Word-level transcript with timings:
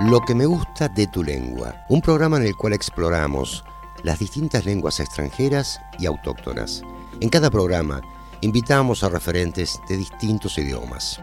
Lo 0.00 0.22
que 0.22 0.34
me 0.34 0.46
gusta 0.46 0.88
de 0.88 1.06
tu 1.08 1.22
lengua, 1.22 1.84
un 1.90 2.00
programa 2.00 2.38
en 2.38 2.44
el 2.44 2.56
cual 2.56 2.72
exploramos 2.72 3.62
las 4.02 4.18
distintas 4.18 4.64
lenguas 4.64 4.98
extranjeras 4.98 5.78
y 5.98 6.06
autóctonas. 6.06 6.82
En 7.20 7.28
cada 7.28 7.50
programa 7.50 8.00
invitamos 8.40 9.04
a 9.04 9.10
referentes 9.10 9.78
de 9.90 9.98
distintos 9.98 10.56
idiomas. 10.56 11.20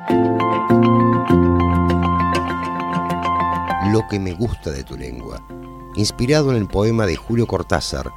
Lo 3.91 4.07
que 4.07 4.19
me 4.19 4.35
gusta 4.35 4.69
de 4.69 4.83
tu 4.83 4.95
lengua, 4.95 5.41
inspirado 5.95 6.51
en 6.51 6.57
el 6.57 6.67
poema 6.67 7.07
de 7.07 7.15
Julio 7.15 7.47
Cortázar 7.47 8.11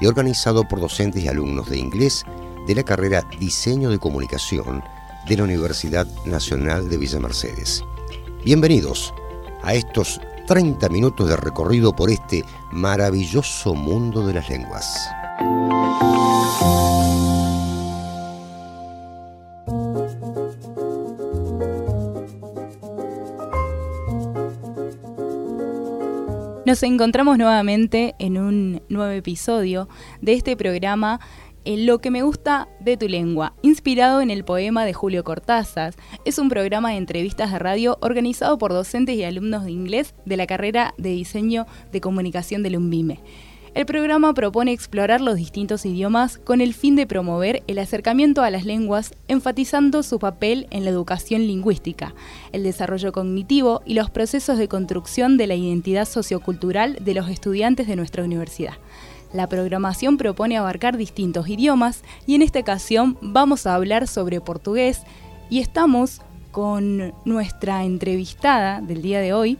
y 0.00 0.06
organizado 0.06 0.62
por 0.68 0.78
docentes 0.78 1.24
y 1.24 1.28
alumnos 1.28 1.68
de 1.68 1.78
inglés 1.78 2.24
de 2.68 2.76
la 2.76 2.84
carrera 2.84 3.28
Diseño 3.40 3.90
de 3.90 3.98
Comunicación 3.98 4.84
de 5.26 5.36
la 5.36 5.42
Universidad 5.42 6.06
Nacional 6.24 6.88
de 6.88 6.98
Villa 6.98 7.18
Mercedes. 7.18 7.82
Bienvenidos 8.44 9.12
a 9.64 9.74
estos 9.74 10.20
30 10.46 10.88
minutos 10.90 11.28
de 11.28 11.36
recorrido 11.36 11.94
por 11.96 12.10
este 12.10 12.44
maravilloso 12.70 13.74
mundo 13.74 14.26
de 14.26 14.34
las 14.34 14.48
lenguas. 14.48 15.08
Nos 26.66 26.82
encontramos 26.82 27.36
nuevamente 27.36 28.14
en 28.18 28.38
un 28.38 28.82
nuevo 28.88 29.12
episodio 29.12 29.88
de 30.22 30.32
este 30.32 30.56
programa 30.56 31.20
lo 31.66 32.00
que 32.00 32.10
me 32.10 32.22
gusta 32.22 32.68
de 32.80 32.96
tu 32.96 33.08
lengua, 33.08 33.54
inspirado 33.62 34.20
en 34.20 34.30
el 34.30 34.44
poema 34.44 34.84
de 34.84 34.92
Julio 34.92 35.24
Cortázar. 35.24 35.94
Es 36.24 36.38
un 36.38 36.48
programa 36.48 36.90
de 36.90 36.96
entrevistas 36.96 37.52
de 37.52 37.58
radio 37.58 37.98
organizado 38.00 38.58
por 38.58 38.72
docentes 38.72 39.16
y 39.16 39.24
alumnos 39.24 39.64
de 39.64 39.72
inglés 39.72 40.14
de 40.26 40.36
la 40.36 40.46
carrera 40.46 40.94
de 40.98 41.10
diseño 41.10 41.66
de 41.90 42.00
comunicación 42.00 42.62
del 42.62 42.76
UNBIME. 42.76 43.20
El 43.74 43.86
programa 43.86 44.32
propone 44.34 44.70
explorar 44.70 45.20
los 45.20 45.34
distintos 45.34 45.84
idiomas 45.84 46.38
con 46.38 46.60
el 46.60 46.74
fin 46.74 46.94
de 46.94 47.08
promover 47.08 47.64
el 47.66 47.80
acercamiento 47.80 48.42
a 48.42 48.50
las 48.50 48.64
lenguas, 48.64 49.12
enfatizando 49.26 50.04
su 50.04 50.20
papel 50.20 50.68
en 50.70 50.84
la 50.84 50.90
educación 50.90 51.48
lingüística, 51.48 52.14
el 52.52 52.62
desarrollo 52.62 53.10
cognitivo 53.10 53.82
y 53.84 53.94
los 53.94 54.10
procesos 54.10 54.58
de 54.58 54.68
construcción 54.68 55.36
de 55.36 55.48
la 55.48 55.56
identidad 55.56 56.04
sociocultural 56.04 56.98
de 57.00 57.14
los 57.14 57.28
estudiantes 57.28 57.88
de 57.88 57.96
nuestra 57.96 58.22
universidad. 58.22 58.74
La 59.34 59.48
programación 59.48 60.16
propone 60.16 60.56
abarcar 60.56 60.96
distintos 60.96 61.48
idiomas 61.48 62.04
y 62.24 62.36
en 62.36 62.42
esta 62.42 62.60
ocasión 62.60 63.18
vamos 63.20 63.66
a 63.66 63.74
hablar 63.74 64.06
sobre 64.06 64.40
portugués 64.40 65.00
y 65.50 65.58
estamos 65.58 66.20
con 66.52 67.12
nuestra 67.24 67.84
entrevistada 67.84 68.80
del 68.80 69.02
día 69.02 69.18
de 69.18 69.32
hoy. 69.32 69.58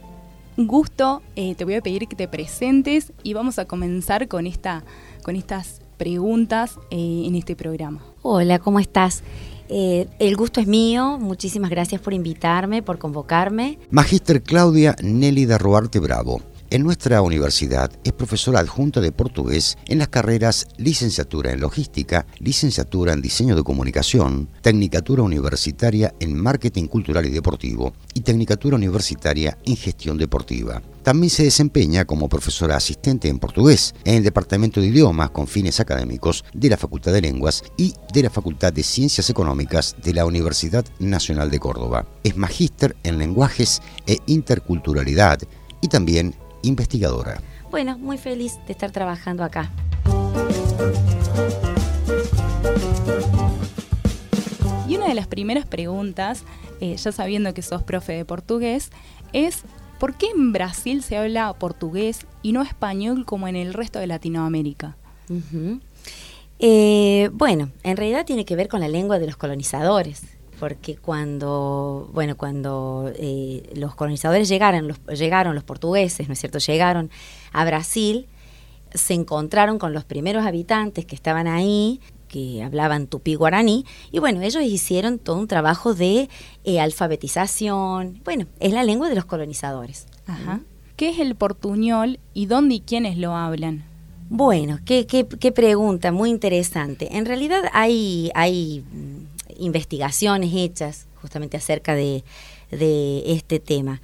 Un 0.57 0.69
gusto, 0.69 1.23
eh, 1.35 1.57
te 1.57 1.65
voy 1.65 1.75
a 1.75 1.81
pedir 1.81 2.07
que 2.07 2.15
te 2.15 2.29
presentes 2.29 3.13
y 3.25 3.35
vamos 3.35 3.59
a 3.59 3.65
comenzar 3.65 4.29
con, 4.29 4.47
esta, 4.47 4.85
con 5.25 5.35
estas 5.35 5.81
preguntas 5.97 6.79
eh, 6.93 7.25
en 7.27 7.35
este 7.35 7.57
programa. 7.57 8.01
Hola, 8.23 8.61
¿cómo 8.61 8.79
estás? 8.79 9.25
Eh, 9.69 10.07
el 10.21 10.37
gusto 10.37 10.61
es 10.61 10.69
mío, 10.69 11.19
muchísimas 11.19 11.71
gracias 11.71 12.01
por 12.01 12.15
invitarme, 12.15 12.85
por 12.85 12.99
convocarme. 12.99 13.81
Magíster 13.91 14.41
Claudia 14.41 14.95
Nélida 15.03 15.59
Ruarte 15.59 15.99
Bravo 15.99 16.54
en 16.71 16.83
nuestra 16.83 17.23
universidad 17.23 17.91
es 18.05 18.13
profesora 18.13 18.61
adjunta 18.61 19.01
de 19.01 19.13
portugués 19.13 19.77
en 19.87 19.99
las 19.99 20.09
carreras 20.09 20.67
licenciatura 20.77 21.53
en 21.53 21.61
logística, 21.61 22.27
licenciatura 22.39 23.13
en 23.13 23.23
diseño 23.23 23.57
de 23.57 23.63
comunicación, 23.63 24.49
tecnicatura 24.63 25.23
universitaria 25.23 26.15
en 26.21 26.37
marketing 26.37 26.87
cultural 26.87 27.27
y 27.27 27.31
deportivo 27.31 27.95
y 28.15 28.21
tecnicatura 28.21 28.77
universitaria 28.77 29.59
en 29.65 29.77
gestión 29.77 30.19
deportiva. 30.19 30.83
También 31.03 31.29
se 31.29 31.45
desempeña 31.45 32.07
como 32.07 32.31
profesora 32.31 32.77
asistente 32.77 33.29
en 33.29 33.39
portugués 33.39 33.95
en 34.05 34.15
el 34.15 34.25
Departamento 34.25 34.81
de 34.81 34.87
Idiomas 34.87 35.31
con 35.31 35.47
fines 35.47 35.79
académicos 35.79 36.45
de 36.55 36.71
la 36.71 36.79
Facultad 36.79 37.13
de 37.13 37.21
Lenguas 37.21 37.63
y 37.77 37.93
de 38.13 38.23
la 38.23 38.31
Facultad 38.31 38.73
de 38.73 38.83
Ciencias 38.83 39.29
Económicas 39.29 39.97
de 40.03 40.15
la 40.15 40.25
Universidad 40.25 40.87
Nacional 40.99 41.51
de 41.51 41.59
Córdoba. 41.59 42.07
Es 42.23 42.39
magíster 42.39 42.97
en 43.03 43.19
lenguajes 43.19 43.83
e 44.07 44.19
interculturalidad 44.27 45.41
y 45.83 45.89
también 45.89 46.35
investigadora. 46.65 47.41
Bueno, 47.71 47.99
muy 47.99 48.19
feliz 48.19 48.59
de 48.67 48.73
estar 48.73 48.91
trabajando 48.91 49.45
acá. 49.45 49.71
Y 54.89 54.97
una 54.97 55.09
de 55.09 55.15
las 55.15 55.27
primeras 55.27 55.67
preguntas, 55.67 56.45
eh, 56.81 56.97
ya 56.97 57.13
sabiendo 57.13 57.55
que 57.55 57.63
sos 57.63 57.83
profe 57.83 58.13
de 58.13 58.25
portugués, 58.25 58.91
es 59.33 59.63
¿por 59.99 60.15
qué 60.15 60.27
en 60.29 60.53
Brasil 60.53 61.03
se 61.03 61.17
habla 61.17 61.53
portugués 61.55 62.27
y 62.43 62.53
no 62.53 62.63
español 62.63 63.25
como 63.25 63.49
en 63.49 63.57
el 63.57 63.75
resto 63.75 63.99
de 63.99 64.07
Latinoamérica? 64.07 64.97
Eh, 66.59 67.31
bueno, 67.33 67.71
en 67.83 67.97
realidad 67.97 68.25
tiene 68.25 68.45
que 68.45 68.57
ver 68.57 68.69
con 68.69 68.81
la 68.81 68.89
lengua 68.89 69.19
de 69.19 69.27
los 69.27 69.37
colonizadores 69.37 70.23
porque 70.59 70.97
cuando, 70.97 72.11
bueno, 72.13 72.37
cuando 72.37 73.11
eh, 73.17 73.71
los 73.75 73.95
colonizadores 73.95 74.49
llegaron 74.49 74.89
los, 74.89 74.99
llegaron, 75.19 75.55
los 75.55 75.65
portugueses, 75.65 76.29
¿no 76.29 76.35
es 76.35 76.41
cierto?, 76.41 76.59
llegaron 76.59 77.11
a 77.53 77.65
Brasil, 77.65 78.27
se 78.93 79.15
encontraron 79.15 79.79
con 79.79 79.93
los 79.93 80.05
primeros 80.05 80.47
habitantes 80.47 81.05
que 81.05 81.15
estaban 81.15 81.47
ahí, 81.47 82.01
que 82.29 82.63
hablaban 82.63 83.07
tupí 83.07 83.35
guaraní, 83.35 83.85
y 84.11 84.19
bueno, 84.19 84.41
ellos 84.43 84.63
hicieron 84.63 85.19
todo 85.19 85.37
un 85.37 85.49
trabajo 85.49 85.95
de 85.95 86.29
eh, 86.65 86.81
alfabetización, 86.81 88.21
bueno, 88.25 88.47
es 88.61 88.73
la 88.73 88.85
lengua 88.85 89.09
de 89.09 89.15
los 89.15 89.25
colonizadores. 89.25 90.07
Ajá. 90.27 90.61
¿Qué 90.97 91.11
es 91.11 91.19
el 91.19 91.35
portuñol 91.35 92.21
y 92.35 92.47
dónde 92.47 92.77
y 92.77 92.81
quiénes 92.81 93.19
lo 93.19 93.35
hablan? 93.35 93.85
Bueno, 94.31 94.79
qué, 94.85 95.07
qué, 95.07 95.27
qué 95.27 95.53
pregunta, 95.53 96.13
muy 96.13 96.31
interesante. 96.31 97.17
En 97.17 97.27
realidad 97.27 97.65
hay, 97.73 98.31
hay 98.35 98.85
investigaciones 99.59 100.51
hechas 100.55 101.07
justamente 101.21 101.57
acerca 101.57 101.95
de, 101.95 102.25
este 102.71 103.61
tema. 103.61 104.01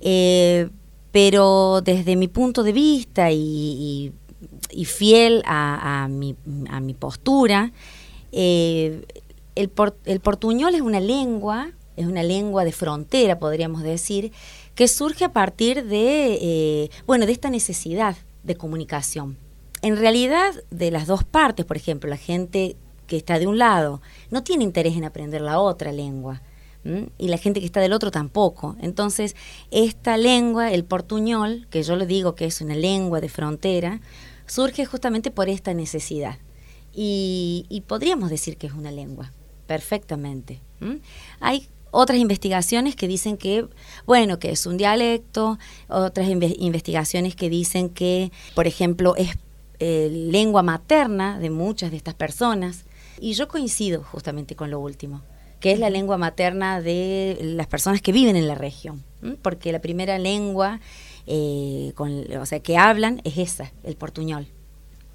Eh, 0.00 0.68
pero 1.10 1.80
desde 1.82 2.16
mi 2.16 2.28
punto 2.28 2.62
de 2.62 2.72
vista 2.72 3.30
y, 3.30 4.12
fiel 4.84 5.42
a, 5.44 6.08
mi, 6.08 6.34
postura, 6.98 7.72
eh, 8.32 9.04
el, 9.54 9.70
el, 10.04 10.20
portuñol 10.20 10.74
es 10.74 10.80
una 10.80 11.00
lengua, 11.00 11.70
es 11.96 12.06
una 12.06 12.22
lengua 12.22 12.64
de 12.64 12.72
frontera, 12.72 13.38
podríamos 13.38 13.82
decir, 13.82 14.32
que 14.74 14.88
surge 14.88 15.24
a 15.24 15.32
partir 15.32 15.84
de, 15.84 16.38
eh, 16.40 16.90
bueno, 17.06 17.26
de 17.26 17.32
esta 17.32 17.50
necesidad 17.50 18.16
de 18.42 18.56
comunicación. 18.56 19.36
En 19.82 19.96
realidad, 19.96 20.54
de 20.70 20.90
las 20.90 21.06
dos 21.06 21.24
partes, 21.24 21.66
por 21.66 21.76
ejemplo, 21.76 22.08
la 22.08 22.16
gente 22.16 22.76
que 23.12 23.18
está 23.18 23.38
de 23.38 23.46
un 23.46 23.58
lado 23.58 24.00
no 24.30 24.42
tiene 24.42 24.64
interés 24.64 24.96
en 24.96 25.04
aprender 25.04 25.42
la 25.42 25.60
otra 25.60 25.92
lengua. 25.92 26.40
Y 27.18 27.28
la 27.28 27.36
gente 27.36 27.60
que 27.60 27.66
está 27.66 27.78
del 27.80 27.92
otro 27.92 28.10
tampoco. 28.10 28.74
Entonces, 28.80 29.36
esta 29.70 30.16
lengua, 30.16 30.72
el 30.72 30.86
portuñol, 30.86 31.66
que 31.68 31.82
yo 31.82 31.94
le 31.96 32.06
digo 32.06 32.34
que 32.34 32.46
es 32.46 32.62
una 32.62 32.74
lengua 32.74 33.20
de 33.20 33.28
frontera, 33.28 34.00
surge 34.46 34.86
justamente 34.86 35.30
por 35.30 35.50
esta 35.50 35.74
necesidad. 35.74 36.38
Y, 36.94 37.84
podríamos 37.86 38.30
decir 38.30 38.56
que 38.56 38.66
es 38.66 38.72
una 38.72 38.90
lengua, 38.90 39.30
perfectamente. 39.66 40.62
Hay 41.38 41.68
otras 41.90 42.18
investigaciones 42.18 42.96
que 42.96 43.08
dicen 43.08 43.36
que, 43.36 43.68
bueno, 44.06 44.38
que 44.38 44.52
es 44.52 44.64
un 44.64 44.78
dialecto, 44.78 45.58
otras 45.88 46.30
investigaciones 46.30 47.36
que 47.36 47.50
dicen 47.50 47.90
que, 47.90 48.32
por 48.54 48.66
ejemplo, 48.66 49.16
es 49.16 49.36
eh, 49.84 50.08
lengua 50.30 50.62
materna 50.62 51.40
de 51.40 51.50
muchas 51.50 51.90
de 51.90 51.96
estas 51.96 52.14
personas. 52.14 52.86
Y 53.20 53.34
yo 53.34 53.48
coincido 53.48 54.02
justamente 54.02 54.56
con 54.56 54.70
lo 54.70 54.80
último, 54.80 55.22
que 55.60 55.72
es 55.72 55.78
la 55.78 55.90
lengua 55.90 56.18
materna 56.18 56.80
de 56.80 57.38
las 57.40 57.66
personas 57.66 58.02
que 58.02 58.12
viven 58.12 58.36
en 58.36 58.48
la 58.48 58.54
región, 58.54 59.02
porque 59.42 59.72
la 59.72 59.80
primera 59.80 60.18
lengua 60.18 60.80
eh, 61.26 61.92
con, 61.94 62.24
o 62.36 62.46
sea, 62.46 62.60
que 62.60 62.76
hablan 62.76 63.20
es 63.24 63.38
esa, 63.38 63.72
el 63.84 63.96
portuñol. 63.96 64.46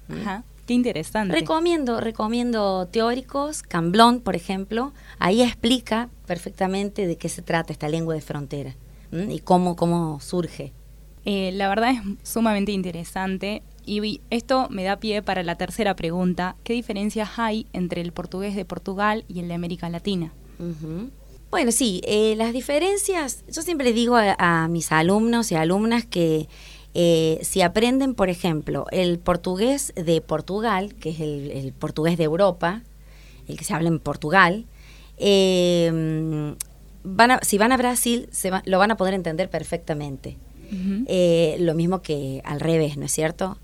Ajá. 0.08 0.44
Qué 0.66 0.74
interesante. 0.74 1.34
Recomiendo, 1.34 1.98
recomiendo 1.98 2.86
teóricos, 2.88 3.62
Camblón, 3.62 4.20
por 4.20 4.36
ejemplo, 4.36 4.92
ahí 5.18 5.40
explica 5.40 6.10
perfectamente 6.26 7.06
de 7.06 7.16
qué 7.16 7.30
se 7.30 7.40
trata 7.40 7.72
esta 7.72 7.88
lengua 7.88 8.14
de 8.14 8.20
frontera 8.20 8.76
y 9.10 9.38
cómo, 9.38 9.76
cómo 9.76 10.20
surge. 10.20 10.74
Eh, 11.24 11.52
la 11.52 11.70
verdad 11.70 11.92
es 11.92 12.00
sumamente 12.22 12.72
interesante. 12.72 13.62
Y 13.88 14.20
esto 14.28 14.68
me 14.70 14.84
da 14.84 15.00
pie 15.00 15.22
para 15.22 15.42
la 15.42 15.54
tercera 15.54 15.96
pregunta. 15.96 16.56
¿Qué 16.62 16.74
diferencias 16.74 17.30
hay 17.38 17.66
entre 17.72 18.02
el 18.02 18.12
portugués 18.12 18.54
de 18.54 18.66
Portugal 18.66 19.24
y 19.28 19.40
el 19.40 19.48
de 19.48 19.54
América 19.54 19.88
Latina? 19.88 20.32
Bueno, 21.50 21.72
sí, 21.72 22.02
eh, 22.04 22.34
las 22.36 22.52
diferencias, 22.52 23.44
yo 23.50 23.62
siempre 23.62 23.94
digo 23.94 24.16
a, 24.16 24.68
mis 24.68 24.92
alumnos 24.92 25.50
y 25.50 25.54
alumnas 25.54 26.04
que 26.04 26.48
eh, 26.92 27.38
si 27.42 27.62
aprenden, 27.62 28.14
por 28.14 28.28
ejemplo, 28.28 28.84
el 28.90 29.18
portugués 29.18 29.94
de 29.96 30.20
Portugal, 30.20 30.94
que 30.94 31.10
es 31.10 31.20
el, 31.20 31.72
portugués 31.78 32.18
de 32.18 32.24
Europa, 32.24 32.82
el 33.46 33.56
que 33.56 33.64
se 33.64 33.72
habla 33.72 33.88
en 33.88 34.00
Portugal, 34.00 34.66
eh, 35.16 36.54
van 37.04 37.38
si 37.42 37.56
van 37.56 37.72
a 37.72 37.76
Brasil, 37.78 38.28
se 38.32 38.50
lo 38.64 38.78
van 38.78 38.90
a 38.90 38.96
poder 38.96 39.14
entender 39.14 39.48
perfectamente. 39.48 40.36
Eh, 41.06 41.56
lo 41.60 41.72
mismo 41.72 42.02
que 42.02 42.42
al 42.44 42.60
revés, 42.60 42.98
¿no 42.98 43.06
es 43.06 43.12
cierto? 43.12 43.56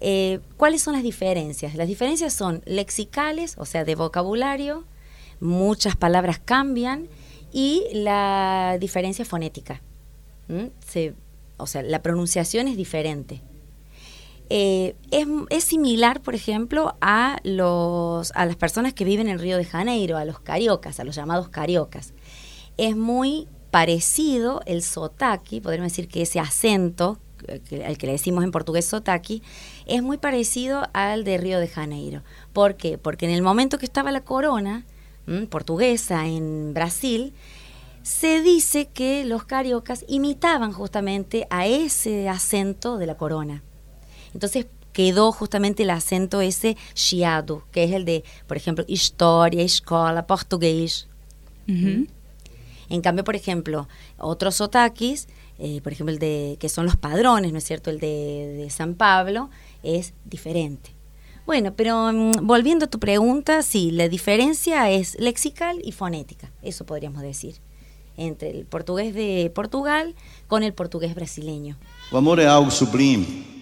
Eh, 0.00 0.40
¿Cuáles 0.56 0.82
son 0.82 0.94
las 0.94 1.02
diferencias? 1.02 1.74
Las 1.74 1.88
diferencias 1.88 2.32
son 2.32 2.62
lexicales, 2.66 3.54
o 3.58 3.64
sea, 3.64 3.84
de 3.84 3.94
vocabulario, 3.94 4.84
muchas 5.40 5.96
palabras 5.96 6.40
cambian, 6.44 7.08
y 7.52 7.84
la 7.92 8.76
diferencia 8.78 9.24
fonética. 9.24 9.80
o 11.56 11.66
sea, 11.66 11.82
la 11.82 12.02
pronunciación 12.02 12.68
es 12.68 12.76
diferente. 12.76 13.42
Eh, 14.48 14.94
es, 15.10 15.64
similar, 15.64 16.20
por 16.20 16.34
ejemplo, 16.34 16.96
a, 17.00 17.38
los, 17.42 18.30
a 18.32 18.46
las 18.46 18.56
personas 18.56 18.92
que 18.92 19.04
viven 19.04 19.28
en 19.28 19.38
Río 19.38 19.56
de 19.56 19.64
Janeiro, 19.64 20.18
a 20.18 20.24
los 20.24 20.38
cariocas, 20.38 21.00
a 21.00 21.04
los 21.04 21.16
llamados 21.16 21.48
cariocas. 21.48 22.12
Es 22.76 22.94
muy 22.94 23.48
parecido 23.70 24.60
el 24.66 24.82
sotaki, 24.82 25.60
podríamos 25.60 25.92
decir 25.92 26.08
que 26.08 26.22
ese 26.22 26.38
acento 26.38 27.18
al 27.48 27.98
que 27.98 28.06
le 28.06 28.12
decimos 28.12 28.44
en 28.44 28.50
portugués 28.50 28.84
sotaki, 28.84 29.42
es 29.86 30.02
muy 30.02 30.18
parecido 30.18 30.88
al 30.92 31.24
de 31.24 31.38
Río 31.38 31.58
de 31.60 31.68
Janeiro. 31.68 32.22
¿Por 32.52 32.76
qué? 32.76 32.98
Porque 32.98 33.26
en 33.26 33.32
el 33.32 33.42
momento 33.42 33.78
que 33.78 33.86
estaba 33.86 34.10
la 34.10 34.22
corona 34.22 34.84
portuguesa 35.50 36.26
en 36.26 36.72
Brasil, 36.72 37.32
se 38.02 38.40
dice 38.42 38.86
que 38.86 39.24
los 39.24 39.44
cariocas 39.44 40.04
imitaban 40.06 40.72
justamente 40.72 41.48
a 41.50 41.66
ese 41.66 42.28
acento 42.28 42.98
de 42.98 43.06
la 43.06 43.16
corona. 43.16 43.64
Entonces 44.32 44.66
quedó 44.92 45.32
justamente 45.32 45.82
el 45.82 45.90
acento 45.90 46.40
ese 46.40 46.76
chiado, 46.94 47.64
que 47.72 47.84
es 47.84 47.92
el 47.92 48.04
de, 48.04 48.24
por 48.46 48.56
ejemplo, 48.56 48.84
historia, 48.86 49.62
escola, 49.62 50.26
portugués. 50.26 51.08
En 51.66 53.00
cambio, 53.02 53.24
por 53.24 53.34
ejemplo, 53.34 53.88
otros 54.16 54.60
otakis, 54.60 55.26
eh, 55.58 55.80
por 55.80 55.92
ejemplo, 55.92 56.12
el 56.12 56.18
de 56.18 56.56
que 56.60 56.68
son 56.68 56.84
los 56.84 56.96
padrones, 56.96 57.52
¿no 57.52 57.58
es 57.58 57.64
cierto? 57.64 57.90
El 57.90 57.98
de, 57.98 58.68
San 58.70 58.94
Pablo 58.94 59.50
es 59.82 60.12
diferente. 60.24 60.90
Bueno, 61.46 61.72
pero 61.74 62.12
mm, 62.12 62.46
volviendo 62.46 62.86
a 62.86 62.88
tu 62.88 62.98
pregunta, 62.98 63.62
sí, 63.62 63.90
la 63.90 64.08
diferencia 64.08 64.90
es 64.90 65.18
lexical 65.18 65.80
y 65.82 65.92
fonética, 65.92 66.50
eso 66.62 66.84
podríamos 66.84 67.22
decir, 67.22 67.56
entre 68.16 68.50
el 68.50 68.66
portugués 68.66 69.14
de 69.14 69.50
Portugal 69.54 70.14
con 70.48 70.62
el 70.62 70.74
portugués 70.74 71.14
brasileño. 71.14 71.76
El 72.10 72.18
amor 72.18 72.40
es 72.40 72.46
algo 72.46 72.70
sublime. 72.70 73.56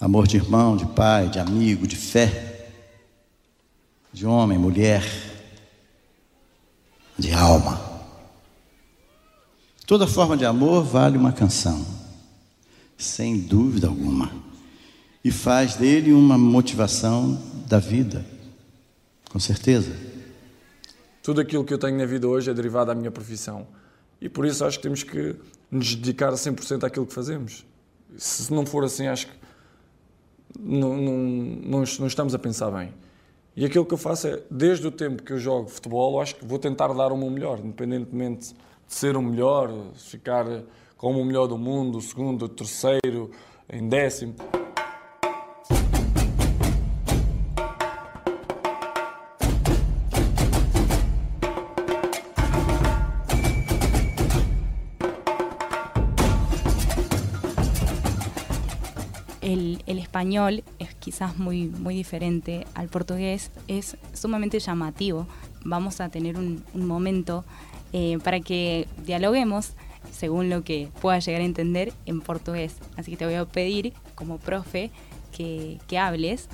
Amor 0.00 0.28
de 0.28 0.36
irmão, 0.36 0.76
de 0.76 0.86
pai, 0.86 1.28
de 1.28 1.40
amigo, 1.40 1.84
de 1.84 1.96
fé, 1.96 2.70
de 4.12 4.24
homem, 4.24 4.56
mulher, 4.56 5.02
de 7.18 7.32
alma. 7.32 7.87
Toda 9.88 10.06
forma 10.06 10.36
de 10.36 10.44
amor 10.44 10.84
vale 10.84 11.16
uma 11.16 11.32
canção, 11.32 11.82
sem 12.94 13.40
dúvida 13.40 13.86
alguma, 13.86 14.30
e 15.24 15.30
faz 15.30 15.76
dele 15.76 16.12
uma 16.12 16.36
motivação 16.36 17.42
da 17.66 17.78
vida, 17.78 18.22
com 19.30 19.40
certeza. 19.40 19.90
Tudo 21.22 21.40
aquilo 21.40 21.64
que 21.64 21.72
eu 21.72 21.78
tenho 21.78 21.96
na 21.96 22.04
vida 22.04 22.28
hoje 22.28 22.50
é 22.50 22.52
derivado 22.52 22.88
da 22.88 22.94
minha 22.94 23.10
profissão. 23.10 23.66
E 24.20 24.28
por 24.28 24.44
isso 24.44 24.62
acho 24.62 24.76
que 24.76 24.82
temos 24.82 25.02
que 25.02 25.34
nos 25.70 25.94
dedicar 25.94 26.28
a 26.28 26.36
100% 26.36 26.84
àquilo 26.84 27.06
que 27.06 27.14
fazemos. 27.14 27.64
Se 28.18 28.52
não 28.52 28.66
for 28.66 28.84
assim, 28.84 29.06
acho 29.06 29.28
que 29.28 29.32
não, 30.60 30.98
não, 30.98 31.16
não, 31.16 31.84
não 31.98 32.06
estamos 32.06 32.34
a 32.34 32.38
pensar 32.38 32.70
bem. 32.70 32.92
E 33.56 33.64
aquilo 33.64 33.86
que 33.86 33.94
eu 33.94 33.98
faço 33.98 34.26
é, 34.26 34.42
desde 34.50 34.86
o 34.86 34.90
tempo 34.90 35.22
que 35.22 35.32
eu 35.32 35.38
jogo 35.38 35.66
futebol, 35.66 36.20
acho 36.20 36.36
que 36.36 36.44
vou 36.44 36.58
tentar 36.58 36.88
dar 36.88 37.10
o 37.10 37.16
meu 37.16 37.30
melhor, 37.30 37.58
independentemente 37.58 38.48
de 38.50 38.54
ser 38.88 39.16
o 39.16 39.22
melhor, 39.22 39.92
ficar 39.94 40.46
como 40.96 41.20
o 41.20 41.24
melhor 41.24 41.46
do 41.46 41.58
mundo, 41.58 41.98
o 41.98 42.00
segundo, 42.00 42.46
o 42.46 42.48
terceiro, 42.48 43.30
em 43.68 43.88
décimo. 43.88 44.34
español 60.18 60.64
es 60.80 60.94
quizás 60.94 61.38
muy, 61.38 61.66
muy 61.68 61.94
diferente 61.94 62.66
al 62.74 62.88
portugués, 62.88 63.52
es 63.68 63.96
sumamente 64.14 64.58
llamativo. 64.58 65.28
Vamos 65.64 66.00
a 66.00 66.08
tener 66.08 66.36
un, 66.36 66.64
momento 66.74 67.44
eh, 67.92 68.18
para 68.22 68.40
que 68.40 68.86
dialoguemos 69.04 69.72
según 70.12 70.50
lo 70.50 70.64
que 70.64 70.88
pueda 71.00 71.18
llegar 71.18 71.42
a 71.42 71.44
entender 71.44 71.92
en 72.06 72.20
portugués. 72.20 72.76
Así 72.96 73.12
que 73.12 73.16
te 73.16 73.24
voy 73.24 73.34
a 73.34 73.44
pedir, 73.44 73.92
como 74.14 74.38
profe, 74.38 74.90
que, 75.32 75.98
hables, 75.98 76.48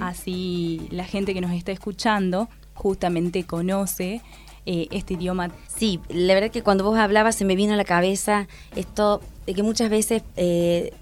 así 0.00 0.86
la 0.90 1.04
gente 1.04 1.32
que 1.32 1.40
nos 1.40 1.52
está 1.52 1.72
escuchando 1.72 2.50
justamente 2.74 3.44
conoce 3.44 4.20
eh, 4.66 4.86
este 4.90 5.14
idioma. 5.14 5.50
Sí, 5.66 5.98
la 6.10 6.34
verdad 6.34 6.50
que 6.50 6.62
cuando 6.62 6.84
vos 6.84 6.98
hablabas 6.98 7.36
se 7.36 7.46
me 7.46 7.56
vino 7.56 7.72
a 7.72 7.76
la 7.76 7.84
cabeza 7.84 8.46
esto 8.76 9.22
de 9.46 9.54
que 9.54 9.62
muchas 9.62 9.88
veces 9.88 10.22
eh, 10.36 10.92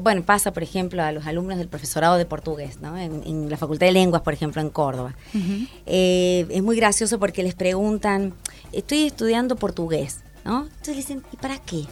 bueno, 0.00 0.22
pasa, 0.22 0.52
por 0.52 0.62
ejemplo, 0.62 1.02
a 1.02 1.12
los 1.12 1.26
alumnos 1.26 1.58
del 1.58 1.68
profesorado 1.68 2.16
de 2.16 2.26
portugués, 2.26 2.80
¿no? 2.80 2.96
en, 2.96 3.48
la 3.48 3.56
Facultad 3.56 3.86
de 3.86 3.92
Lenguas, 3.92 4.22
por 4.22 4.34
ejemplo, 4.34 4.60
en 4.60 4.70
Córdoba. 4.70 5.14
Eh, 5.86 6.46
es 6.48 6.62
muy 6.62 6.76
gracioso 6.76 7.18
porque 7.18 7.42
les 7.42 7.54
preguntan, 7.54 8.34
estoy 8.72 9.04
estudiando 9.04 9.56
portugués, 9.56 10.20
¿no? 10.44 10.62
Entonces 10.62 10.96
dicen, 10.96 11.22
¿y 11.32 11.36
para 11.36 11.58
qué? 11.58 11.84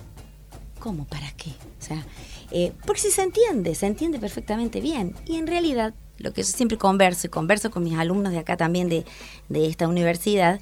¿Cómo 0.79 1.05
para 1.05 1.31
qué? 1.32 1.50
O 1.50 1.84
sea, 1.84 2.05
eh, 2.50 2.73
porque 2.87 3.00
si 3.00 3.11
se 3.11 3.23
entiende, 3.23 3.75
se 3.75 3.87
entiende 3.87 4.19
perfectamente 4.19 4.81
bien. 4.81 5.14
Y 5.26 5.37
en 5.37 5.46
realidad, 5.46 5.94
lo 6.19 6.32
que 6.32 6.43
yo 6.43 6.49
siempre 6.49 6.79
converso, 6.79 7.26
y 7.26 7.31
converso 7.31 7.70
con 7.70 7.82
mis 7.84 7.94
alumnos 7.94 8.32
de 8.32 8.38
acá 8.38 8.56
también 8.56 8.88
de, 8.88 9.05
esta 9.50 9.88
universidad, 9.88 10.61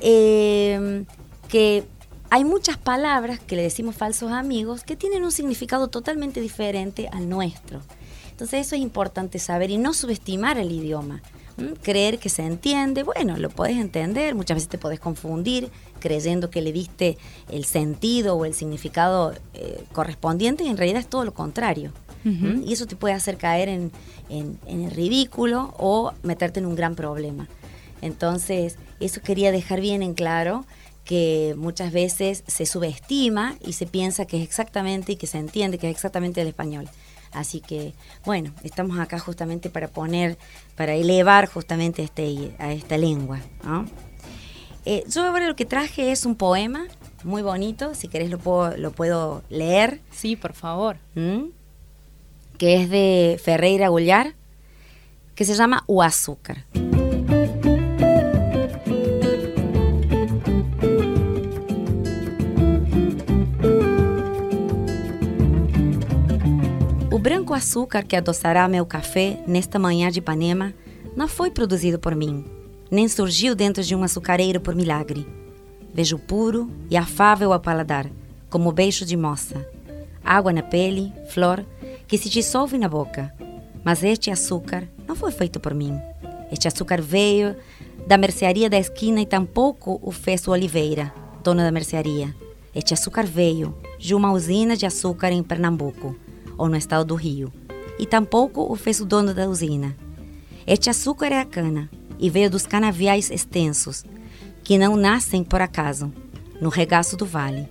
eh, 0.00 1.04
que 1.48 1.84
hay 2.32 2.46
muchas 2.46 2.78
palabras 2.78 3.40
que 3.40 3.56
le 3.56 3.62
decimos 3.62 3.94
falsos 3.94 4.32
amigos 4.32 4.84
que 4.84 4.96
tienen 4.96 5.22
un 5.22 5.32
significado 5.32 5.88
totalmente 5.88 6.40
diferente 6.40 7.10
al 7.12 7.28
nuestro. 7.28 7.82
Entonces 8.30 8.66
eso 8.66 8.74
es 8.74 8.80
importante 8.80 9.38
saber 9.38 9.70
y 9.70 9.76
no 9.76 9.92
subestimar 9.92 10.56
el 10.56 10.72
idioma. 10.72 11.20
Creer 11.82 12.18
que 12.18 12.30
se 12.30 12.46
entiende, 12.46 13.02
bueno, 13.02 13.36
lo 13.36 13.50
puedes 13.50 13.76
entender, 13.76 14.34
muchas 14.34 14.54
veces 14.54 14.70
te 14.70 14.78
puedes 14.78 14.98
confundir 14.98 15.68
creyendo 15.98 16.48
que 16.48 16.62
le 16.62 16.72
diste 16.72 17.18
el 17.50 17.66
sentido 17.66 18.34
o 18.34 18.46
el 18.46 18.54
significado 18.54 19.34
eh, 19.52 19.84
correspondiente 19.92 20.64
y 20.64 20.68
en 20.68 20.78
realidad 20.78 21.00
es 21.00 21.08
todo 21.08 21.26
lo 21.26 21.34
contrario. 21.34 21.92
Y 22.24 22.72
eso 22.72 22.86
te 22.86 22.96
puede 22.96 23.14
hacer 23.14 23.36
caer 23.36 23.68
en, 23.68 23.90
en 24.30 24.58
el 24.84 24.90
ridículo 24.92 25.74
o 25.76 26.12
meterte 26.22 26.60
en 26.60 26.66
un 26.66 26.76
gran 26.76 26.94
problema. 26.94 27.48
Entonces, 28.00 28.76
eso 29.00 29.20
quería 29.20 29.52
dejar 29.52 29.80
bien 29.80 30.02
en 30.02 30.14
claro 30.14 30.64
que 31.04 31.54
muchas 31.56 31.92
veces 31.92 32.44
se 32.46 32.66
subestima 32.66 33.56
y 33.64 33.72
se 33.72 33.86
piensa 33.86 34.26
que 34.26 34.38
es 34.38 34.44
exactamente 34.44 35.12
y 35.12 35.16
que 35.16 35.26
se 35.26 35.38
entiende 35.38 35.78
que 35.78 35.88
es 35.88 35.94
exactamente 35.94 36.40
el 36.40 36.48
español. 36.48 36.88
Así 37.32 37.60
que, 37.60 37.94
bueno, 38.24 38.52
estamos 38.62 38.98
acá 38.98 39.18
justamente 39.18 39.70
para 39.70 39.88
poner, 39.88 40.36
para 40.76 40.94
elevar 40.94 41.48
justamente 41.48 42.02
este, 42.02 42.54
a 42.58 42.72
esta 42.72 42.98
lengua. 42.98 43.40
Eh, 44.84 45.04
yo 45.08 45.24
ahora 45.24 45.48
lo 45.48 45.56
que 45.56 45.64
traje 45.64 46.12
es 46.12 46.26
un 46.26 46.34
poema 46.34 46.86
muy 47.24 47.42
bonito, 47.42 47.94
si 47.94 48.08
querés 48.08 48.30
lo 48.30 48.38
puedo, 48.38 48.76
lo 48.76 48.92
puedo 48.92 49.42
leer. 49.48 50.00
Sí, 50.10 50.36
por 50.36 50.52
favor. 50.52 50.98
¿Mm? 51.14 51.46
Que 52.58 52.82
es 52.82 52.90
de 52.90 53.40
Ferreira 53.42 53.88
Gullar, 53.88 54.34
que 55.34 55.44
se 55.44 55.54
llama 55.54 55.84
O 55.86 56.02
branco 67.22 67.54
açúcar 67.54 68.02
que 68.02 68.16
adoçará 68.16 68.66
meu 68.66 68.84
café 68.84 69.38
nesta 69.46 69.78
manhã 69.78 70.10
de 70.10 70.18
Ipanema 70.18 70.74
não 71.14 71.28
foi 71.28 71.52
produzido 71.52 71.96
por 71.96 72.16
mim, 72.16 72.44
nem 72.90 73.06
surgiu 73.06 73.54
dentro 73.54 73.80
de 73.80 73.94
um 73.94 74.02
açucareiro 74.02 74.60
por 74.60 74.74
milagre. 74.74 75.24
Vejo 75.94 76.18
puro 76.18 76.68
e 76.90 76.96
afável 76.96 77.52
ao 77.52 77.60
paladar, 77.60 78.10
como 78.50 78.72
beijo 78.72 79.04
de 79.06 79.16
moça. 79.16 79.64
Água 80.24 80.52
na 80.52 80.64
pele, 80.64 81.12
flor, 81.28 81.64
que 82.08 82.18
se 82.18 82.28
dissolve 82.28 82.76
na 82.76 82.88
boca. 82.88 83.32
Mas 83.84 84.02
este 84.02 84.28
açúcar 84.28 84.82
não 85.06 85.14
foi 85.14 85.30
feito 85.30 85.60
por 85.60 85.74
mim. 85.74 85.96
Este 86.50 86.66
açúcar 86.66 87.00
veio 87.00 87.54
da 88.04 88.18
mercearia 88.18 88.68
da 88.68 88.78
esquina 88.78 89.20
e 89.20 89.26
tampouco 89.26 90.00
o 90.02 90.10
fez 90.10 90.48
o 90.48 90.50
Oliveira, 90.50 91.14
dono 91.44 91.60
da 91.60 91.70
mercearia. 91.70 92.34
Este 92.74 92.94
açúcar 92.94 93.24
veio 93.24 93.78
de 93.96 94.12
uma 94.12 94.32
usina 94.32 94.76
de 94.76 94.86
açúcar 94.86 95.30
em 95.30 95.40
Pernambuco 95.40 96.16
ou 96.56 96.68
no 96.68 96.76
estado 96.76 97.06
do 97.06 97.14
Rio, 97.14 97.52
e 97.98 98.06
tampouco 98.06 98.72
o 98.72 98.76
fez 98.76 99.00
o 99.00 99.04
dono 99.04 99.34
da 99.34 99.48
usina. 99.48 99.96
Este 100.66 100.90
açúcar 100.90 101.32
é 101.32 101.40
a 101.40 101.44
cana 101.44 101.90
e 102.18 102.30
veio 102.30 102.50
dos 102.50 102.66
canaviais 102.66 103.30
extensos, 103.30 104.04
que 104.62 104.78
não 104.78 104.96
nascem 104.96 105.42
por 105.42 105.60
acaso, 105.60 106.12
no 106.60 106.68
regaço 106.68 107.16
do 107.16 107.26
vale. 107.26 107.68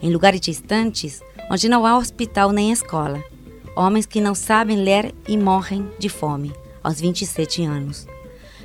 em 0.00 0.12
lugares 0.12 0.40
distantes, 0.40 1.20
onde 1.50 1.68
não 1.68 1.84
há 1.84 1.96
hospital 1.96 2.52
nem 2.52 2.70
escola. 2.70 3.22
Homens 3.74 4.06
que 4.06 4.20
não 4.20 4.34
sabem 4.34 4.76
ler 4.76 5.14
e 5.26 5.36
morrem 5.36 5.88
de 5.98 6.08
fome, 6.08 6.52
aos 6.82 7.00
27 7.00 7.64
anos. 7.64 8.06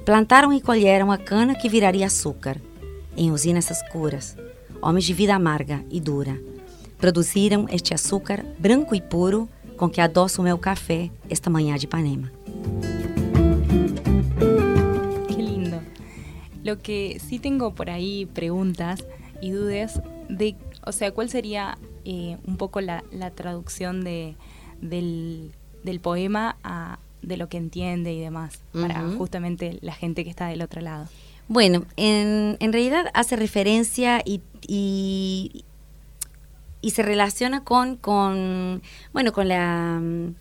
Plantaram 0.05 0.51
e 0.51 0.61
colheram 0.61 1.11
a 1.11 1.17
cana 1.17 1.55
que 1.55 1.69
viraria 1.69 2.05
açúcar, 2.05 2.61
em 3.15 3.31
usinas 3.31 3.71
escuras. 3.71 4.35
Homens 4.81 5.05
de 5.05 5.13
vida 5.13 5.33
amarga 5.33 5.83
e 5.89 5.99
dura. 5.99 6.37
Produziram 7.03 7.67
este 7.69 7.93
açúcar 7.93 8.45
branco 8.57 8.95
e 8.95 9.01
puro 9.01 9.49
com 9.75 9.89
que 9.89 9.99
adoço 9.99 10.39
o 10.39 10.43
meu 10.45 10.57
café 10.57 11.11
esta 11.29 11.49
manhã 11.49 11.75
de 11.75 11.83
Ipanema. 11.83 12.31
Qué 15.27 15.41
lindo. 15.41 15.81
Lo 16.63 16.79
que 16.79 17.19
sí 17.19 17.39
tengo 17.39 17.75
por 17.75 17.89
ahí 17.89 18.25
preguntas 18.27 19.05
y 19.41 19.51
dudas 19.51 20.01
de, 20.29 20.55
o 20.87 20.93
sea, 20.93 21.11
¿cuál 21.11 21.29
sería 21.29 21.77
eh, 22.05 22.37
un 22.47 22.55
poco 22.55 22.79
la, 22.79 23.03
la 23.11 23.31
traducción 23.31 24.05
de, 24.05 24.37
del, 24.79 25.51
del 25.83 25.99
poema 25.99 26.55
a, 26.63 26.99
de 27.21 27.35
lo 27.35 27.49
que 27.49 27.57
entiende 27.57 28.13
y 28.13 28.21
demás, 28.21 28.61
para 28.71 29.05
Ujú. 29.05 29.17
justamente 29.17 29.77
la 29.81 29.93
gente 29.93 30.23
que 30.23 30.29
está 30.29 30.47
del 30.47 30.61
otro 30.61 30.79
lado. 30.79 31.09
Bueno, 31.49 31.83
en, 31.97 32.55
en 32.61 32.71
realidad 32.71 33.07
hace 33.13 33.35
referencia 33.35 34.21
y, 34.23 34.39
y, 34.65 35.65
y 36.83 36.91
se 36.91 37.01
relaciona 37.01 37.63
con, 37.63 37.95
con 37.95 38.83
bueno, 39.13 39.31
con 39.31 39.47
la 39.47 39.99
mm, 39.99 40.35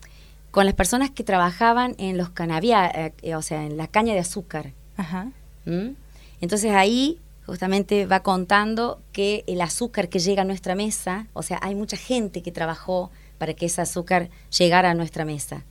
con 0.51 0.65
las 0.65 0.75
personas 0.75 1.09
que 1.09 1.23
trabajaban 1.23 1.95
en 1.97 2.15
los 2.15 2.29
canaviales, 2.29 3.13
o 3.35 3.41
sea, 3.41 3.65
en 3.65 3.75
la 3.75 3.87
caña 3.87 4.13
de 4.13 4.19
azúcar. 4.19 4.73
Ajá. 4.97 5.31
¿m? 5.65 5.95
Entonces 6.41 6.73
ahí 6.73 7.17
justamente 7.47 8.05
va 8.05 8.19
contando 8.19 9.01
que 9.13 9.43
el 9.47 9.61
azúcar 9.61 10.09
que 10.09 10.19
llega 10.19 10.43
a 10.43 10.45
nuestra 10.45 10.75
mesa, 10.75 11.25
o 11.33 11.41
sea, 11.41 11.59
hay 11.63 11.73
mucha 11.73 11.97
gente 11.97 12.43
que 12.43 12.51
trabajó 12.51 13.09
para 13.39 13.55
que 13.55 13.65
ese 13.65 13.81
azúcar 13.81 14.29
llegara 14.55 14.91
a 14.91 14.93
nuestra 14.93 15.25
mesa. 15.25 15.65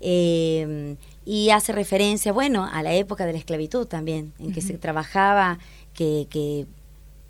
Eh, 0.00 0.96
y 1.26 1.50
hace 1.50 1.72
referencia, 1.72 2.32
bueno, 2.32 2.64
a 2.64 2.82
la 2.82 2.94
época 2.94 3.26
de 3.26 3.32
la 3.32 3.38
esclavitud 3.38 3.86
también, 3.86 4.32
en 4.38 4.52
que 4.52 4.62
se 4.62 4.78
trabajaba, 4.78 5.58
que, 5.92 6.28
que 6.30 6.66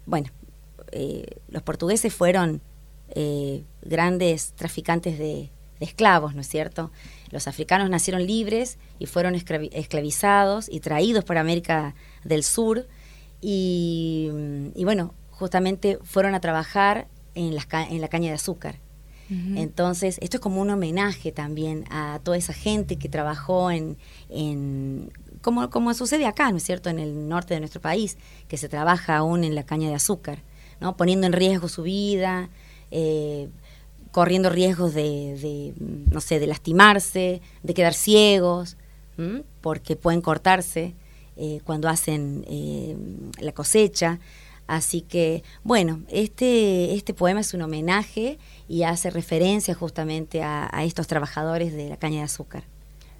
bueno, 0.06 0.30
eh, 0.92 1.26
los 1.48 1.62
portugueses 1.62 2.14
fueron 2.14 2.60
eh, 3.14 3.64
grandes 3.82 4.52
traficantes 4.52 5.18
de, 5.18 5.50
de 5.80 5.84
esclavos, 5.86 6.34
¿no 6.34 6.40
es 6.40 6.48
cierto? 6.48 6.90
Los 7.30 7.48
africanos 7.48 7.90
nacieron 7.90 8.26
libres 8.26 8.78
y 8.98 9.06
fueron 9.06 9.34
esclavi- 9.34 9.70
esclavizados 9.72 10.68
y 10.68 10.80
traídos 10.80 11.24
por 11.24 11.36
América 11.38 11.94
del 12.24 12.42
Sur 12.44 12.86
y, 13.40 14.30
y 14.74 14.84
bueno, 14.84 15.14
justamente 15.30 15.98
fueron 16.02 16.34
a 16.34 16.40
trabajar 16.40 17.08
en, 17.34 17.54
las 17.54 17.66
ca- 17.66 17.86
en 17.88 18.00
la 18.00 18.08
caña 18.08 18.28
de 18.28 18.34
azúcar. 18.36 18.78
Entonces, 19.56 20.18
esto 20.20 20.36
es 20.36 20.40
como 20.42 20.60
un 20.60 20.68
homenaje 20.68 21.32
también 21.32 21.86
a 21.90 22.20
toda 22.22 22.36
esa 22.36 22.52
gente 22.52 22.96
que 22.96 23.08
trabajó 23.08 23.70
en, 23.70 23.96
en 24.28 25.10
como, 25.40 25.70
como 25.70 25.94
sucede 25.94 26.26
acá, 26.26 26.50
¿no 26.50 26.58
es 26.58 26.62
cierto?, 26.62 26.90
en 26.90 26.98
el 26.98 27.26
norte 27.28 27.54
de 27.54 27.60
nuestro 27.60 27.80
país, 27.80 28.18
que 28.48 28.58
se 28.58 28.68
trabaja 28.68 29.16
aún 29.16 29.42
en 29.42 29.54
la 29.54 29.64
caña 29.64 29.88
de 29.88 29.94
azúcar, 29.94 30.42
¿no? 30.78 30.96
Poniendo 30.98 31.26
en 31.26 31.32
riesgo 31.32 31.68
su 31.68 31.82
vida, 31.82 32.50
eh, 32.96 33.48
corriendo 34.12 34.50
riesgos 34.50 34.94
de, 34.94 35.74
no 36.12 36.20
sé, 36.20 36.38
de 36.38 36.46
lastimarse, 36.46 37.42
de 37.64 37.74
quedar 37.74 37.92
ciegos, 37.92 38.76
porque 39.60 39.96
pueden 39.96 40.20
cortarse 40.20 40.94
eh, 41.36 41.60
cuando 41.64 41.88
hacen 41.88 42.44
eh, 42.48 42.96
la 43.40 43.50
cosecha. 43.50 44.20
Así 44.68 45.00
que, 45.00 45.42
bueno, 45.64 46.02
este, 46.08 46.94
este 46.94 47.14
poema 47.14 47.40
es 47.40 47.52
un 47.52 47.62
homenaje 47.62 48.38
y 48.68 48.84
hace 48.84 49.10
referencia 49.10 49.74
justamente 49.74 50.44
a, 50.44 50.70
estos 50.84 51.08
trabajadores 51.08 51.72
de 51.72 51.88
la 51.88 51.96
caña 51.96 52.18
de 52.18 52.24
azúcar. 52.26 52.62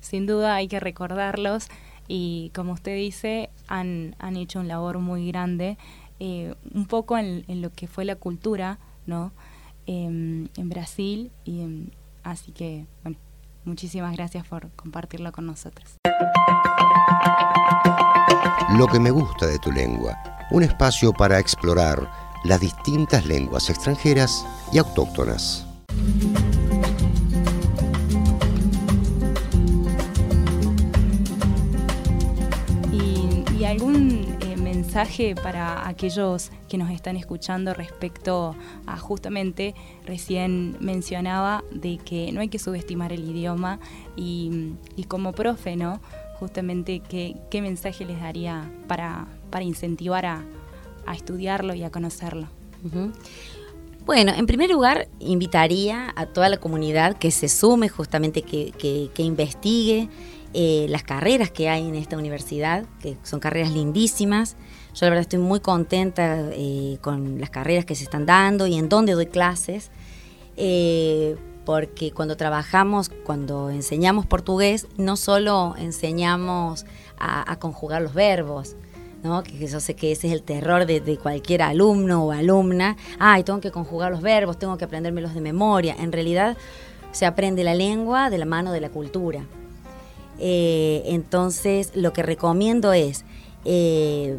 Sin 0.01 0.27
duda 0.27 0.55
hay 0.55 0.69
que 0.69 0.79
recordarlos 0.79 1.67
y 2.07 2.53
como 2.55 2.75
usted 2.75 2.95
dice, 2.95 3.51
han, 3.67 4.15
han 4.21 4.37
hecho 4.37 4.61
un 4.61 4.69
labor 4.69 5.01
muy 5.01 5.27
grande, 5.27 5.77
un 6.21 6.87
poco 6.87 7.19
en, 7.19 7.45
en 7.49 7.61
lo 7.63 7.71
que 7.71 7.89
fue 7.89 8.05
la 8.05 8.15
cultura, 8.15 8.79
¿no? 9.07 9.33
Em, 9.87 10.49
en 10.57 10.69
Brasil 10.69 11.31
y 11.45 11.61
en- 11.61 11.93
así 12.23 12.53
que, 12.53 12.87
bueno, 13.03 13.19
muchísimas 13.65 14.17
gracias 14.17 14.47
por 14.47 14.71
compartirlo 14.71 15.31
con 15.33 15.47
nosotros. 15.47 15.97
Lo 18.79 18.87
que 18.87 18.99
me 18.99 19.11
gusta 19.11 19.47
de 19.47 19.59
tu 19.59 19.71
lengua, 19.71 20.17
un 20.51 20.63
espacio 20.63 21.13
para 21.13 21.39
explorar 21.39 22.11
las 22.45 22.61
distintas 22.61 23.25
lenguas 23.27 23.71
extranjeras 23.71 24.45
y 24.73 24.79
autóctonas. 24.79 25.67
Mensaje 34.99 35.35
para 35.35 35.89
aquellos 35.89 36.53
que 36.69 36.79
nos 36.79 36.89
están 36.93 37.17
escuchando 37.17 37.75
respecto 37.75 38.55
a 38.87 38.97
justamente, 38.97 39.75
recién 40.07 40.77
mencionaba, 40.79 41.65
de 41.73 41.99
que 41.99 42.31
no 42.31 42.41
hay 42.41 42.49
que 42.49 42.61
subestimar 42.61 43.13
el 43.13 43.29
idioma 43.29 43.81
y, 44.15 44.75
y 44.95 45.03
como 45.05 45.33
profe, 45.33 45.75
¿no? 45.75 46.01
Justamente, 46.39 47.01
¿qué, 47.01 47.35
qué 47.51 47.61
mensaje 47.61 48.05
les 48.05 48.21
daría 48.21 48.71
para, 48.87 49.27
para 49.51 49.65
incentivar 49.65 50.27
a, 50.27 50.45
a 51.07 51.15
estudiarlo 51.17 51.75
y 51.75 51.83
a 51.83 51.91
conocerlo? 51.91 52.47
Bueno, 54.07 54.33
en 54.37 54.47
primer 54.47 54.71
lugar, 54.71 55.09
invitaría 55.19 56.13
a 56.15 56.27
toda 56.27 56.49
la 56.49 56.59
comunidad 56.59 57.17
que 57.19 57.33
se 57.33 57.49
sume 57.49 57.89
justamente, 57.89 58.43
que, 58.43 58.71
que- 58.79 59.11
que 59.13 59.23
investigue 59.25 60.09
eh, 60.57 60.87
las 60.89 61.03
carreras 61.03 61.51
que 61.51 61.69
hay 61.69 61.89
en 61.89 61.97
esta 61.97 62.17
universidad, 62.17 62.85
que 63.01 63.17
son 63.25 63.41
carreras 63.41 63.73
lindísimas. 63.73 64.57
Yo 64.95 65.07
la 65.07 65.11
verdad 65.11 65.23
estoy 65.23 65.41
muy 65.41 65.59
contenta 65.61 66.39
eh, 66.53 66.99
con 67.01 67.41
las 67.41 67.51
carreras 67.51 67.85
que 67.85 67.95
se 67.97 68.05
están 68.05 68.27
dando 68.27 68.67
y 68.69 68.77
en 68.77 68.89
dónde 68.89 69.15
doy 69.15 69.27
clases, 69.27 69.91
eh, 70.57 71.37
porque 71.65 72.13
cuando 72.13 72.37
trabajamos, 72.37 73.09
cuando 73.25 73.71
enseñamos 73.71 74.25
portugués, 74.27 74.87
no 74.97 75.17
solo 75.17 75.75
enseñamos 75.79 76.85
a- 77.19 77.57
conjugar 77.59 78.03
los 78.03 78.15
verbos, 78.15 78.77
¿no? 79.25 79.43
Que 79.43 79.67
yo 79.67 79.81
sé 79.81 79.95
que 79.97 80.13
ese 80.13 80.29
es 80.29 80.33
el 80.35 80.43
terror 80.43 80.85
de, 80.87 81.01
de 81.01 81.17
cualquier 81.17 81.63
alumno 81.63 82.25
o 82.27 82.33
alumna. 82.33 82.97
Ay, 83.19 83.43
tengo 83.43 83.61
que 83.61 83.71
conjugar 83.71 84.13
los 84.13 84.21
verbos, 84.21 84.59
tengo 84.59 84.77
que 84.77 84.85
aprendérmelos 84.85 85.35
de 85.35 85.41
memoria. 85.41 85.97
En 85.99 86.13
realidad 86.13 86.57
se 87.13 87.25
aprende 87.27 87.65
la 87.65 87.75
lengua 87.75 88.29
de 88.31 88.39
la 88.39 88.45
mano 88.45 88.71
de 88.71 88.81
la 88.83 88.91
cultura. 88.91 89.45
Eh, 90.39 91.03
entonces, 91.07 91.93
lo 91.95 92.13
que 92.13 92.23
recomiendo 92.23 92.93
es 92.93 93.25
eh, 93.65 94.39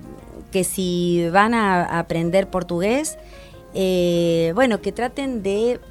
que 0.55 0.63
si 0.63 1.27
van 1.33 1.53
a, 1.53 1.99
aprender 1.99 2.49
portugués, 2.49 3.17
eh, 3.73 4.53
bueno, 4.55 4.79
que 4.79 4.93
traten 4.93 5.43
de, 5.43 5.81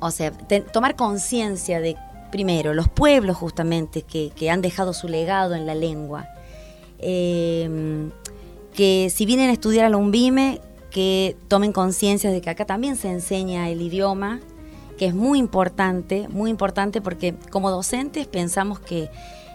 o 0.00 0.10
sea, 0.10 0.32
tomar 0.72 0.96
conciencia 0.96 1.78
de, 1.78 1.94
primero, 2.32 2.74
los 2.74 2.88
pueblos 2.88 3.36
justamente 3.36 4.02
que, 4.02 4.50
han 4.50 4.62
dejado 4.62 4.92
su 4.92 5.06
legado 5.06 5.54
en 5.54 5.64
la 5.64 5.76
lengua. 5.76 6.26
Eh, 6.98 8.10
que 8.74 9.12
si 9.14 9.26
vienen 9.26 9.50
a 9.50 9.52
estudiar 9.52 9.86
a 9.86 9.90
la 9.90 9.96
UNVIME, 9.96 10.60
que 10.90 11.36
tomen 11.46 11.70
conciencia 11.70 12.32
de 12.32 12.40
que 12.40 12.50
acá 12.50 12.64
también 12.64 12.96
se 12.96 13.12
enseña 13.12 13.70
el 13.70 13.80
idioma, 13.80 14.40
que 14.98 15.06
es 15.06 15.14
muy 15.14 15.38
importante, 15.38 16.26
muy 16.30 16.50
importante 16.50 17.00
porque 17.00 17.36
como 17.52 17.70
docentes 17.70 18.26
pensamos 18.26 18.80
que 18.80 19.08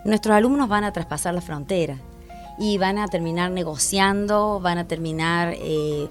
nuestros 0.05 0.33
alumnos 0.33 0.69
van 0.69 0.85
a 0.85 0.93
traspasar 0.93 1.33
la 1.33 1.41
frontera 1.41 1.97
y 2.61 2.77
van 2.77 2.97
a 2.99 3.07
terminar 3.07 3.49
negociando, 3.51 4.59
van 4.61 4.77
a 4.77 4.87
terminar, 4.87 5.55
eh, 5.57 6.07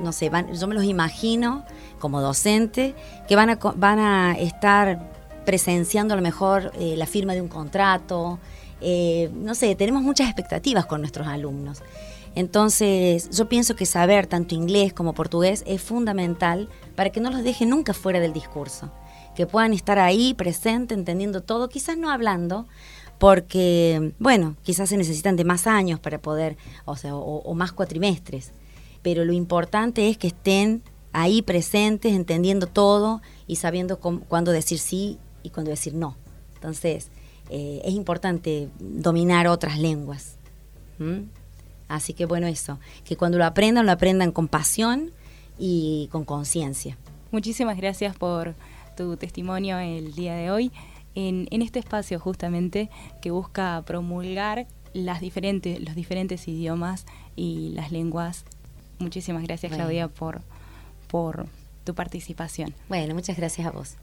no 0.00 0.12
sé, 0.12 0.30
van- 0.30 0.52
yo 0.54 0.66
me 0.66 0.74
los 0.74 0.84
imagino 0.84 1.64
como 1.98 2.20
docente, 2.20 2.94
que 3.28 3.36
van 3.36 3.50
a, 3.50 3.56
van 3.76 3.98
a 3.98 4.32
estar 4.38 5.12
presenciando 5.44 6.14
a 6.14 6.16
lo 6.16 6.22
mejor 6.22 6.72
eh, 6.80 6.94
la 6.96 7.06
firma 7.06 7.34
de 7.34 7.42
un 7.42 7.48
contrato, 7.48 8.38
eh, 8.80 9.30
no 9.34 9.54
sé, 9.54 9.74
tenemos 9.74 10.02
muchas 10.02 10.26
expectativas 10.28 10.86
con 10.86 11.00
nuestros 11.02 11.26
alumnos. 11.26 11.82
Entonces, 12.34 13.30
yo 13.30 13.48
pienso 13.48 13.76
que 13.76 13.86
saber 13.86 14.26
tanto 14.26 14.54
inglés 14.54 14.92
como 14.92 15.12
portugués 15.12 15.62
es 15.66 15.80
fundamental 15.80 16.68
para 16.96 17.10
que 17.10 17.20
no 17.20 17.30
los 17.30 17.44
deje 17.44 17.64
nunca 17.66 17.94
fuera 17.94 18.20
del 18.20 18.32
discurso, 18.32 18.90
que 19.36 19.46
puedan 19.46 19.72
estar 19.72 19.98
ahí 19.98 20.34
presentes, 20.34 20.98
entendiendo 20.98 21.42
todo, 21.42 21.68
quizás 21.68 21.96
no 21.96 22.10
hablando, 22.10 22.66
porque, 23.24 24.12
bueno, 24.18 24.54
quizás 24.64 24.90
se 24.90 24.98
necesitan 24.98 25.34
de 25.34 25.44
más 25.44 25.66
años 25.66 25.98
para 25.98 26.18
poder, 26.18 26.58
o 26.84 26.94
sea, 26.94 27.16
o, 27.16 27.54
más 27.54 27.72
cuatrimestres, 27.72 28.52
pero 29.00 29.24
lo 29.24 29.32
importante 29.32 30.10
es 30.10 30.18
que 30.18 30.26
estén 30.26 30.82
ahí 31.14 31.40
presentes, 31.40 32.12
entendiendo 32.12 32.66
todo 32.66 33.22
y 33.46 33.56
sabiendo 33.56 33.98
cómo- 33.98 34.20
cuándo 34.28 34.52
decir 34.52 34.78
sí 34.78 35.16
y 35.42 35.48
cuándo 35.48 35.70
decir 35.70 35.94
no. 35.94 36.18
Entonces, 36.56 37.08
eh, 37.48 37.80
es 37.86 37.94
importante 37.94 38.68
dominar 38.78 39.46
otras 39.46 39.78
lenguas. 39.78 40.36
Así 41.88 42.12
que 42.12 42.26
bueno, 42.26 42.46
eso, 42.46 42.78
que 43.06 43.16
cuando 43.16 43.38
lo 43.38 43.46
aprendan, 43.46 43.86
lo 43.86 43.92
aprendan 43.92 44.32
con 44.32 44.48
pasión 44.48 45.12
y 45.58 46.10
con 46.12 46.26
conciencia. 46.26 46.98
Muchísimas 47.30 47.78
gracias 47.78 48.14
por 48.16 48.54
tu 48.98 49.16
testimonio 49.16 49.78
el 49.78 50.14
día 50.14 50.34
de 50.34 50.50
hoy 50.50 50.70
en, 51.14 51.48
este 51.50 51.78
espacio 51.78 52.18
justamente 52.18 52.90
que 53.22 53.30
busca 53.30 53.82
promulgar 53.86 54.66
las 54.92 55.20
diferentes, 55.20 55.80
los 55.80 55.94
diferentes 55.94 56.46
idiomas 56.48 57.06
y 57.36 57.70
las 57.74 57.92
lenguas. 57.92 58.44
Muchísimas 58.98 59.42
gracias 59.42 59.72
Claudia 59.72 60.08
por, 60.08 60.40
por 61.08 61.46
tu 61.84 61.94
participación. 61.94 62.74
Bueno, 62.88 63.14
muchas 63.14 63.36
gracias 63.36 63.66
a 63.66 63.70
vos. 63.70 63.96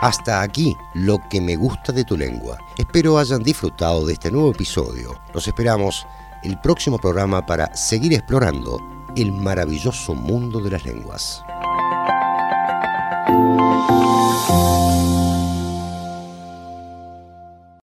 Hasta 0.00 0.40
aquí 0.40 0.74
lo 0.94 1.18
que 1.28 1.42
me 1.42 1.56
gusta 1.56 1.92
de 1.92 2.04
tu 2.04 2.16
lengua. 2.16 2.58
Espero 2.78 3.18
hayan 3.18 3.42
disfrutado 3.42 4.06
de 4.06 4.14
este 4.14 4.30
nuevo 4.30 4.50
episodio. 4.50 5.20
Los 5.34 5.46
esperamos 5.46 6.06
el 6.42 6.58
próximo 6.60 6.98
programa 6.98 7.44
para 7.44 7.74
seguir 7.76 8.14
explorando 8.14 8.80
el 9.14 9.30
maravilloso 9.30 10.14
mundo 10.14 10.60
de 10.60 10.70
las 10.70 10.86
lenguas. 10.86 11.42